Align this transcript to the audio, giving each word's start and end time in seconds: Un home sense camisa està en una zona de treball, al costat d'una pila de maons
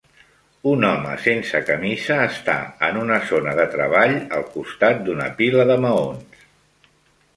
Un 0.69 0.85
home 0.87 1.11
sense 1.25 1.59
camisa 1.67 2.17
està 2.29 2.55
en 2.89 2.97
una 3.03 3.19
zona 3.33 3.53
de 3.61 3.67
treball, 3.77 4.17
al 4.39 4.49
costat 4.57 5.05
d'una 5.11 5.29
pila 5.43 5.67
de 5.75 5.77
maons 5.85 6.45